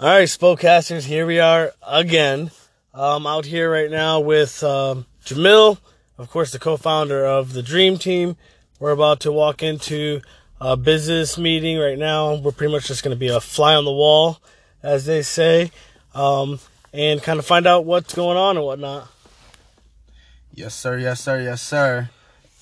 [0.00, 2.52] All right, Spokecasters, here we are again.
[2.94, 5.78] Um, out here right now with um, Jamil,
[6.16, 8.36] of course, the co-founder of the Dream Team.
[8.78, 10.20] We're about to walk into
[10.60, 12.36] a business meeting right now.
[12.36, 14.38] We're pretty much just going to be a fly on the wall,
[14.84, 15.72] as they say,
[16.14, 16.60] um,
[16.92, 19.08] and kind of find out what's going on and whatnot.
[20.54, 20.96] Yes, sir.
[20.98, 21.42] Yes, sir.
[21.42, 22.08] Yes, sir.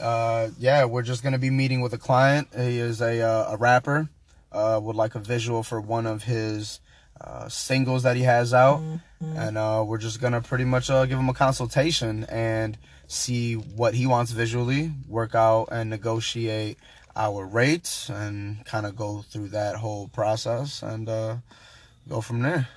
[0.00, 2.48] Uh, yeah, we're just gonna be meeting with a client.
[2.56, 4.08] He is a uh, a rapper.
[4.50, 6.80] Uh, would like a visual for one of his
[7.20, 8.82] uh, singles that he has out,
[9.20, 13.94] and uh, we're just gonna pretty much uh, give him a consultation and see what
[13.94, 16.78] he wants visually, work out and negotiate
[17.16, 21.36] our rates, and kind of go through that whole process and uh,
[22.08, 22.68] go from there.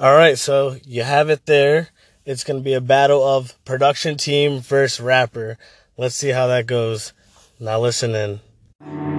[0.00, 1.90] All right, so you have it there.
[2.24, 5.58] It's to be a battle of production team versus rapper.
[5.96, 7.12] Let's see how that goes.
[7.58, 9.09] Now listen in.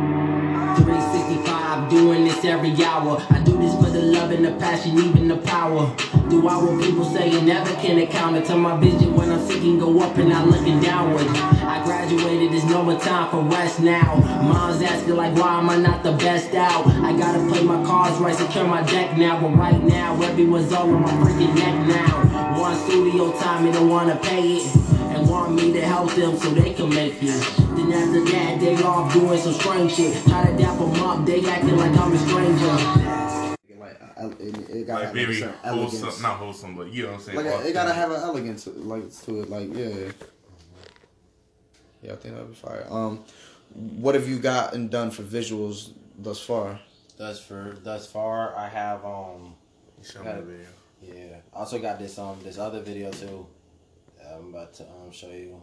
[2.61, 3.17] 365, doing this every hour.
[3.29, 5.93] I do this for the love and the passion, even the power.
[6.29, 9.79] Do I what people say you never can encounter to my vision when I'm seeking
[9.79, 11.25] go up and not looking downward.
[11.27, 14.15] I graduated, there's no more time for rest now.
[14.43, 16.85] Mom's asking like why am I not the best out?
[16.87, 19.41] I gotta play my cards right, secure my deck now.
[19.41, 22.59] But right now, everyone's on my freaking neck now.
[22.59, 24.75] Want studio time, and don't wanna pay it.
[25.11, 27.70] And want me to help them so they can make it.
[27.91, 30.23] Then after that, they off doing some strange shit.
[30.23, 32.67] Try to dap them up, they acting like I'm a stranger.
[33.77, 36.21] Like it, it gotta like very a certain wholesome, elegance.
[36.21, 37.37] not wholesome, but you know what I'm saying.
[37.37, 37.73] Like it authentic.
[37.73, 39.49] gotta have an elegance, like to it.
[39.49, 40.11] Like yeah,
[42.01, 42.13] yeah.
[42.13, 42.85] I think that'd be fire.
[42.89, 43.25] Um,
[43.73, 46.79] what have you gotten done for visuals thus far?
[47.17, 49.55] Thus for thus far, I have um
[50.01, 50.67] Show me the video.
[51.01, 51.37] yeah.
[51.53, 53.47] I also got this um this other video too.
[54.17, 55.61] that I'm about to um show you.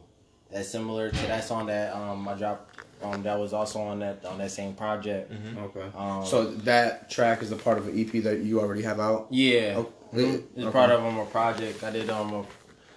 [0.50, 4.24] That's similar to that song that um I dropped um that was also on that
[4.24, 5.30] on that same project.
[5.56, 5.86] Okay.
[5.96, 9.26] Um, so that track is a part of an EP that you already have out.
[9.30, 10.70] Yeah, Oh, it's okay.
[10.72, 11.82] part of um, a project.
[11.84, 12.44] I did um a,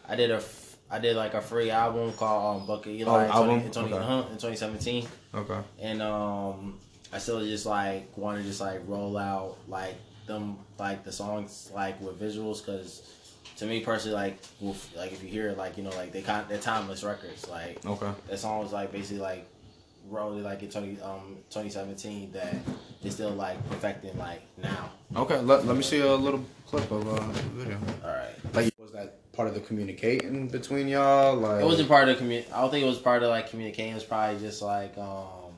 [0.07, 0.41] I did a
[0.89, 3.65] I did like a free album called um Book of Eli Oh, in, 20, album?
[3.65, 4.31] in, 20, Okay.
[4.31, 5.07] in 2017.
[5.35, 5.59] Okay.
[5.79, 6.79] and um
[7.13, 11.69] I still just like want to just like roll out like them like the songs
[11.75, 13.01] like with visuals because
[13.61, 16.43] to me personally like with, like if you hear like you know like they kind
[16.49, 18.11] they're timeless records like Okay.
[18.27, 19.47] that song was like basically like
[20.09, 22.55] rolling like in 20 um 2017 that
[23.03, 25.39] is still like perfecting like now Okay.
[25.41, 27.77] Let, let me see a little clip of uh, the video.
[28.03, 31.35] all right Like, was that part of the communicating between y'all?
[31.35, 33.49] Like, it wasn't part of the commu- I don't think it was part of like
[33.49, 35.51] communicating it was probably just like um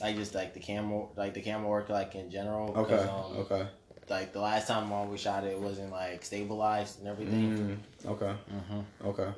[0.00, 2.72] like just like the camera like the camera work like in general.
[2.76, 2.94] Okay.
[2.94, 3.66] um, Okay.
[4.10, 7.78] Like the last time um, we shot it wasn't like stabilized and everything.
[8.04, 8.34] Mm, okay.
[8.52, 9.08] Mm-hmm.
[9.08, 9.28] Okay.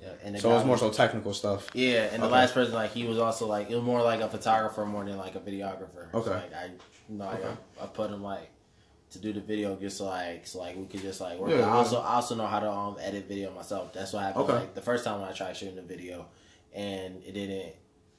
[0.00, 1.68] Yeah, and So guy it's more was- so technical stuff.
[1.74, 4.28] Yeah, and the last person like he was also like it was more like a
[4.28, 6.10] photographer more than like a videographer.
[6.12, 6.30] So, Okay.
[6.30, 6.64] like I,
[7.08, 7.48] you know, Okay.
[7.80, 8.50] I, I put him like
[9.10, 11.50] to do the video just so like so like we could just like work.
[11.50, 13.92] Yeah, I also I also know how to um edit video myself.
[13.92, 14.44] That's what happened.
[14.44, 14.52] Okay.
[14.54, 16.26] Like the first time when I tried shooting the video,
[16.74, 17.72] and it didn't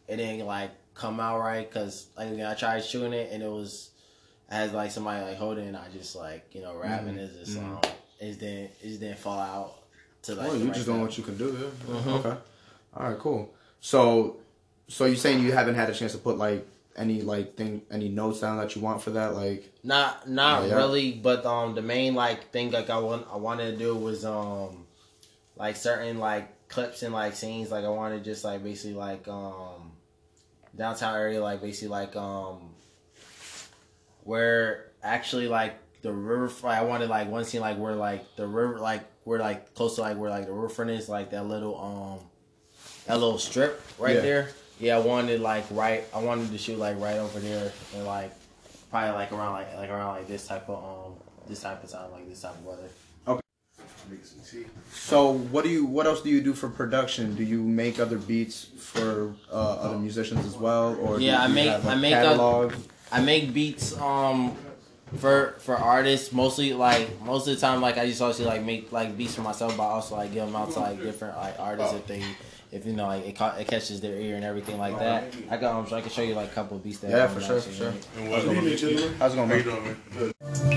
[0.08, 3.50] it didn't like come out right because like again, I tried shooting it and it
[3.50, 3.92] was
[4.50, 7.78] Had like somebody like holding I just like you know rapping Mhm, is just mhm.
[7.78, 7.82] um
[8.20, 9.76] didn't it just didn't fall out
[10.24, 11.08] to like Well, you just doing level.
[11.08, 11.72] what you can do.
[11.88, 11.96] Yeah.
[11.96, 12.08] Mhm.
[12.20, 12.38] Okay.
[12.96, 13.20] All right.
[13.20, 13.54] Cool.
[13.82, 14.38] So,
[14.88, 18.08] so you saying you haven't had a chance to put like any like thing, any
[18.10, 19.34] notes down that you want for that?
[19.36, 20.76] Like, Not not Yeah, yeah.
[20.76, 24.24] really, but um the main like thing like I want I wanted to do was
[24.26, 24.86] um
[25.58, 29.28] like certain like clips and like scenes like I wanted to just like basically like
[29.28, 29.92] um
[30.76, 32.72] downtown area like basically like um
[34.26, 38.80] where actually like the river I wanted like one scene like where like the river
[38.80, 42.28] like where like close to like where like the riverfront is like that little um
[43.08, 44.22] that little strip right Yeah.
[44.22, 44.50] there.
[44.80, 48.32] Yeah, I wanted like right I wanted to shoot like right over there and like
[48.92, 51.14] probably like around like like around like this type of um
[51.48, 52.90] this type of time like this type of weather.
[53.28, 53.40] Okay.
[54.92, 55.86] So what do you?
[55.86, 57.36] What else do you do for production?
[57.36, 61.70] Do you make other beats for uh, other musicians as well, or Yeah, I make-
[61.70, 62.74] have a I make a- catalog?
[63.16, 64.58] I make beats um
[65.18, 68.92] for for artists mostly like most of the time like I just also like make
[68.92, 71.94] like beats for myself but also like give them out to like different like artists
[71.94, 72.22] if they
[72.74, 75.34] if you know like it, ca- it catches their ear and everything like that.
[75.50, 77.20] I got um so I can show you like a couple of beats that I
[77.20, 77.30] have.
[77.30, 77.92] Yeah, for sure, for actually sure.
[77.92, 78.06] made.
[78.18, 80.75] And what, what, How's it going,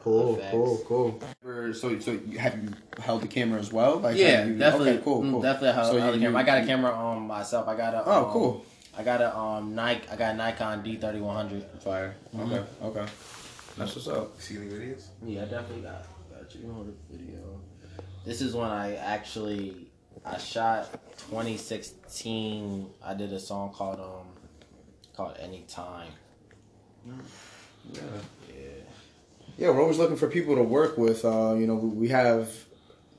[0.00, 0.50] Cool, effects.
[0.52, 1.72] cool, cool.
[1.74, 3.98] So, so you, have you held the camera as well?
[3.98, 4.90] Like, Yeah, you- definitely.
[4.92, 5.42] Okay, cool, mm, cool.
[5.42, 5.72] Definitely.
[5.72, 6.40] Held, So held the you- camera.
[6.40, 7.68] I got a camera on myself.
[7.68, 8.02] I got a.
[8.06, 8.66] Oh, um, cool.
[8.96, 10.08] I got a um Nike.
[10.10, 11.64] I got a Nikon D thirty one hundred.
[11.82, 12.14] Fire.
[12.38, 12.62] Okay.
[12.82, 13.06] Okay.
[13.76, 14.40] That's what's up.
[14.40, 15.06] See any videos?
[15.24, 17.60] Yeah, I definitely got got you on the video.
[18.24, 19.86] This is when I actually
[20.26, 22.90] I shot 2016.
[23.04, 24.26] I did a song called um
[25.16, 26.10] called Anytime.
[27.06, 27.12] Yeah.
[28.48, 28.77] Yeah.
[29.58, 31.24] Yeah, we're always looking for people to work with.
[31.24, 32.48] Uh, you know, we have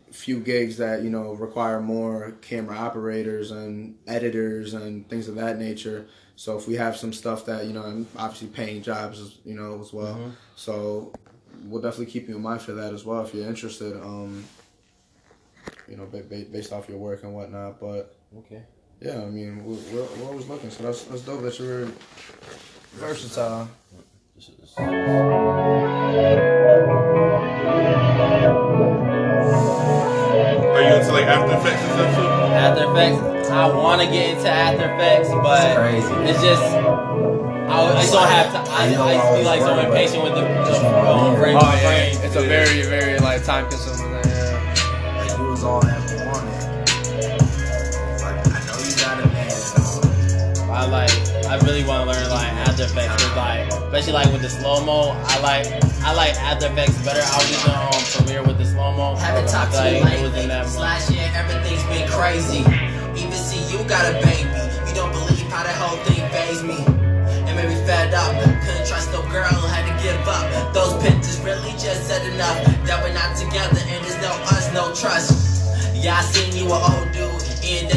[0.10, 5.36] a few gigs that you know require more camera operators and editors and things of
[5.36, 6.08] that nature.
[6.38, 9.82] So if we have some stuff that you know, and obviously paying jobs, you know,
[9.82, 10.16] as well.
[10.16, 10.32] Mhm.
[10.56, 11.12] So
[11.66, 13.94] we'll definitely keep you in mind for that as well if you're interested.
[14.02, 14.46] Um,
[15.90, 17.80] you know, ba- ba- based off your work and whatnot.
[17.82, 18.62] But Okay.
[19.02, 20.70] yeah, I mean, we're, we're, we're always looking.
[20.70, 21.90] So that's that's dope that you're
[22.94, 23.68] versatile.
[24.40, 24.90] This is Are
[30.82, 32.22] you into like After Effects and stuff too?
[32.56, 33.20] After Effects.
[33.50, 35.76] I want to get into After Effects, but It's
[36.08, 36.14] crazy.
[36.30, 37.70] it's just I, I
[38.02, 38.66] just don't have time.
[38.70, 41.36] I, You know, I used to be like so impatient with the, the wanna um,
[41.36, 42.16] be Oh yeah, brain.
[42.24, 44.32] it's a very very like time consuming thing.
[44.32, 45.18] Yeah.
[45.18, 46.54] Like you was all that wanted.
[48.22, 49.52] Like I know you got a man.
[50.72, 51.29] I like.
[51.50, 54.86] I really want to learn like After Effects, with, like especially like with the slow
[54.86, 55.18] mo.
[55.18, 55.66] I like.
[56.06, 57.26] I like After Effects better.
[57.26, 59.16] I was using um, Premiere with the slow mo.
[59.18, 60.70] Haven't talked to like, you it was that.
[60.78, 62.62] Last year, everything's been crazy.
[63.18, 64.46] Even see you got a baby.
[64.86, 66.86] You don't believe how the whole thing phased me.
[66.86, 68.30] And made me fed up.
[68.62, 70.46] Couldn't trust no girl, had to give up.
[70.78, 72.62] Those pictures really just said enough.
[72.86, 75.66] That we're not together and there's no us, no trust.
[75.98, 77.42] Yeah, I seen you an old dude.
[77.66, 77.90] And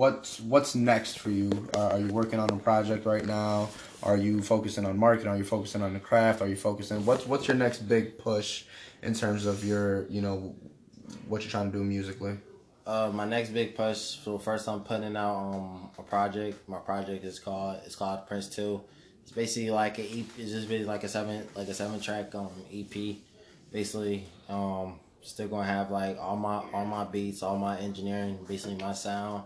[0.00, 1.50] what's what's next for you?
[1.76, 3.68] Uh, are you working on a project right now?
[4.02, 5.28] Are you focusing on marketing?
[5.28, 6.40] Are you focusing on the craft?
[6.40, 8.64] Are you focusing what's what's your next big push
[9.02, 10.54] in terms of your you know
[11.28, 12.38] what you're trying to do musically?
[12.86, 13.98] Uh, my next big push.
[13.98, 16.66] So first, I'm putting out um a project.
[16.66, 18.80] My project is called it's called Prince Two.
[19.22, 20.02] It's basically like a.
[20.02, 23.16] It's just basically like a seven like a seven track um EP.
[23.70, 28.76] Basically, um, still gonna have like all my all my beats, all my engineering, basically
[28.76, 29.44] my sound.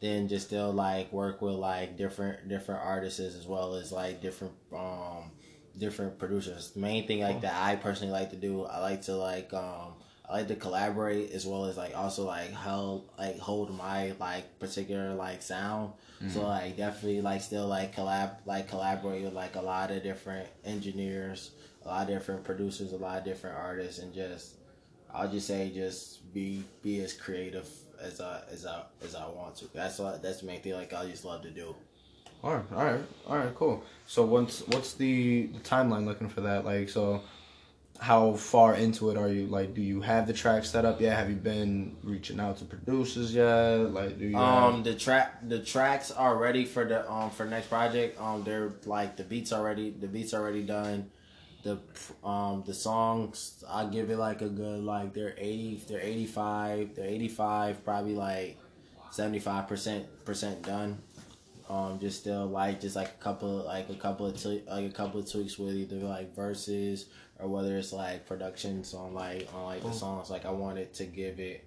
[0.00, 4.54] Then just still like work with like different different artists as well as like different
[4.74, 5.30] um
[5.78, 6.74] different producers.
[6.76, 9.94] Main thing like that I personally like to do, I like to like um
[10.28, 14.58] I like to collaborate as well as like also like hold like hold my like
[14.58, 15.92] particular like sound.
[16.30, 20.48] So like definitely like still like collab like collaborate with like a lot of different
[20.64, 21.50] engineers,
[21.84, 24.54] a lot of different producers, a lot of different artists, and just
[25.12, 27.68] I'll just say just be be as creative
[28.00, 29.66] as I as I as I want to.
[29.72, 30.74] That's what that's the main thing.
[30.74, 31.74] Like I just love to do.
[32.42, 33.82] All right, all right, all right, cool.
[34.06, 36.66] So what's what's the, the timeline looking for that?
[36.66, 37.22] Like, so
[37.98, 39.46] how far into it are you?
[39.46, 41.16] Like, do you have the track set up yet?
[41.16, 43.92] Have you been reaching out to producers yet?
[43.94, 44.36] Like, do you?
[44.36, 48.20] Um, the track, the tracks are ready for the um for next project.
[48.20, 51.10] Um, they're like the beats already, the beats already done.
[51.64, 51.78] The
[52.22, 56.94] um the songs, I give it like a good like they're eighty, they're eighty five,
[56.94, 58.58] they're eighty five, probably like
[59.10, 60.98] seventy five percent percent done.
[61.70, 64.92] Um, just still like just like a couple like a couple of twe- like a
[64.92, 67.06] couple of tweaks with either like verses
[67.38, 70.28] or whether it's like productions on like on like the songs.
[70.28, 71.64] Like I wanted to give it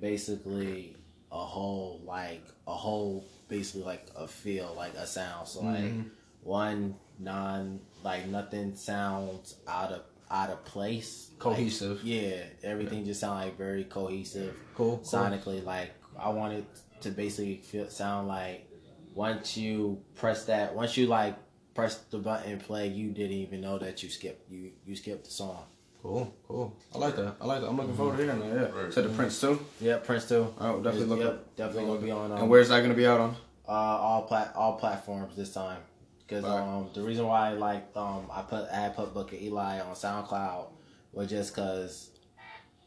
[0.00, 0.96] basically
[1.32, 6.08] a whole like a whole basically like a feel like a sound so like Mm-hmm.
[6.42, 12.02] one non like nothing sounds out of out of place Like, Cohesive.
[12.02, 15.04] yeah everything just sound like very cohesive Cool, cool.
[15.04, 16.64] sonically like i wanted
[17.02, 18.68] to basically feel sound like
[19.14, 21.36] once you press that once you like
[21.74, 25.30] press the button play you didn't even know that you skipped you you skipped the
[25.30, 25.64] song
[26.02, 26.76] Cool, cool.
[26.94, 27.36] I like that.
[27.40, 27.66] I like that.
[27.66, 28.46] I'm looking forward to hearing that.
[28.74, 28.78] Yeah.
[28.82, 28.92] Right.
[28.92, 29.58] To the Prince too.
[29.80, 31.20] yeah prince too I will definitely look.
[31.20, 33.36] yep, up- definitely gonna be on um, And where's that gonna be out on?
[33.66, 35.80] uh, all plat all platforms this time.
[36.26, 39.94] Because um, the reason why like um I put I put Book of Eli on
[39.94, 40.66] SoundCloud
[41.12, 42.10] was just because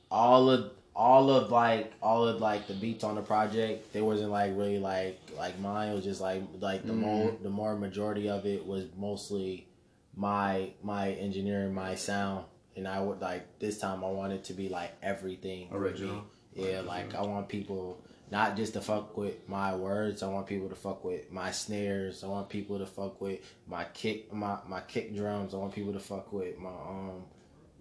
[0.10, 4.32] all of all of like all of like the beats on the project they wasn't
[4.32, 5.92] like really like like mine.
[5.92, 9.68] It was just like like the more the more majority of it was mostly
[10.16, 12.46] my my engineering my sound.
[12.76, 15.70] And I would like this time I wanted to be like everything.
[15.72, 16.24] Original.
[16.54, 20.22] yeah like I want people not just to fuck with my words.
[20.24, 22.24] I want people to fuck with my snares.
[22.24, 25.54] I want people to fuck with my kick, my my kick drums.
[25.54, 27.24] I want people to fuck with my um,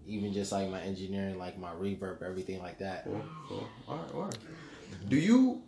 [0.05, 3.03] even just like my engineering, like my reverb, everything like that.
[3.03, 3.67] Cool, cool.
[3.87, 4.37] All right, all right.
[5.09, 5.63] Do you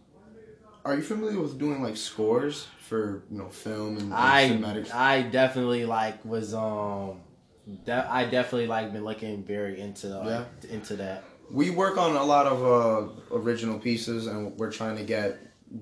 [0.85, 4.93] are you familiar with doing like scores for you know film and, and I cinematic?
[4.93, 7.19] I definitely like was um,
[7.85, 11.23] de- I definitely like been looking very into like, into that.
[11.51, 15.39] We work on a lot of uh, original pieces, and we're trying to get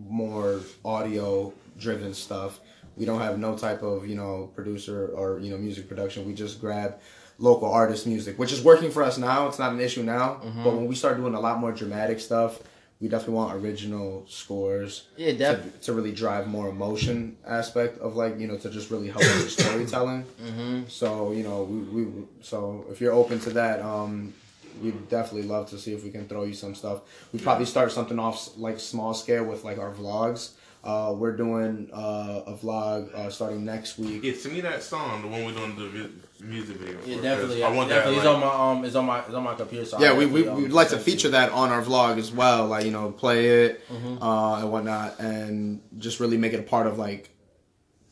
[0.07, 2.59] more audio driven stuff.
[2.95, 6.25] We don't have no type of you know producer or you know music production.
[6.25, 6.99] We just grab
[7.39, 9.47] local artist music, which is working for us now.
[9.47, 12.59] It's not an issue now, but when we start doing a lot more dramatic stuff,
[12.99, 15.07] we definitely want original scores.
[15.17, 19.07] Yeah, to, to really drive more emotion aspect of like you know to just really
[19.07, 20.25] help with storytelling.
[20.47, 20.83] Mm-hmm.
[20.87, 24.33] So you know we, we so if you're open to that, um,
[24.81, 27.01] we'd definitely love to see if we can throw you some stuff.
[27.33, 30.51] We probably start something off like small scale with like our vlogs.
[30.83, 34.23] Uh, we're doing uh, a vlog uh, starting next week.
[34.23, 36.95] Yeah, send me that song, the one we're doing the vi- music video.
[37.05, 37.61] Yeah, for, definitely.
[37.61, 38.15] 'cause I want definitely.
[38.15, 38.17] that.
[38.19, 38.85] it's Like, on my um.
[38.85, 39.19] It's on my.
[39.19, 39.85] It's on my computer.
[39.85, 41.13] So yeah, I'll we, we, definitely, um, we'd like to send it you.
[41.13, 44.23] feature that on our vlog as well, like, you know, play it Mm-hmm.
[44.23, 47.31] uh, and whatnot, and just really make it a part of like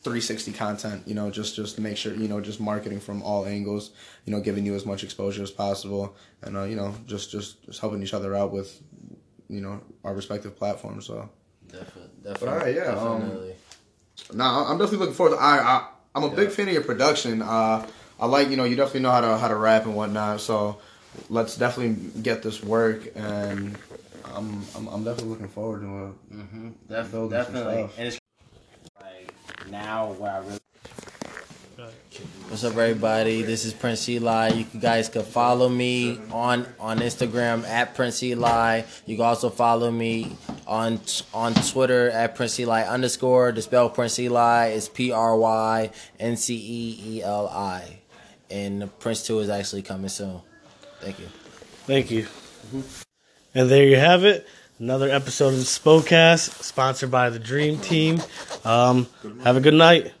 [0.06, 3.44] 360 content, you know, just just to make sure, you know, just marketing from all
[3.44, 3.90] angles,
[4.24, 7.62] you know, giving you as much exposure as possible, and, uh, you know, just, just,
[7.66, 8.80] just helping each other out with,
[9.48, 11.28] you know, our respective platforms, so.
[11.66, 12.10] Definitely.
[12.22, 12.48] Definitely.
[12.48, 13.54] alright, yeah, um, Definitely.
[14.32, 15.42] Nah, I'm definitely looking forward to.
[15.42, 17.42] I, I I'm a big fan of your production.
[17.42, 17.86] Uh,
[18.18, 20.40] I like you know you definitely know how to how to rap and whatnot.
[20.40, 20.78] So
[21.28, 23.76] let's definitely get this work, and
[24.24, 26.36] I'm I'm, I'm definitely looking forward to it.
[26.36, 26.68] Mm-hmm.
[26.88, 27.82] Def- definitely.
[27.98, 28.25] And it's like
[29.70, 30.58] now where I really.
[32.48, 33.42] What's up, everybody?
[33.42, 34.52] This is Prynce Eli.
[34.52, 38.82] You guys can follow me on on Instagram at Prynce Eli.
[39.04, 41.00] You can also follow me on
[41.34, 43.52] on Twitter at Prynce Eli underscore.
[43.52, 47.98] The spell Prynce Eli is P R Y N C E E L I,
[48.50, 50.40] and Prince Two is actually coming soon.
[51.00, 51.26] Thank you.
[51.86, 52.26] Thank you.
[53.54, 54.46] And there you have it.
[54.78, 58.20] Another episode of the Spocast, sponsored by the Dream Team.
[58.62, 59.06] Um,
[59.42, 60.12] have a good night.